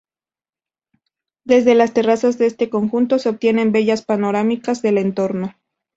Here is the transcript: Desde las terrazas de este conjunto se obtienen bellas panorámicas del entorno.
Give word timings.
Desde 1.45 1.75
las 1.75 1.93
terrazas 1.93 2.39
de 2.39 2.47
este 2.47 2.71
conjunto 2.71 3.19
se 3.19 3.29
obtienen 3.29 3.71
bellas 3.71 4.01
panorámicas 4.03 4.81
del 4.81 4.97
entorno. 4.97 5.53